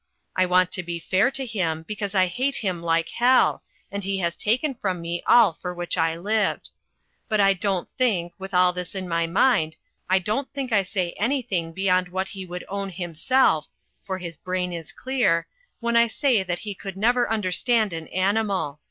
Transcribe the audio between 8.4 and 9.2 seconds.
all this in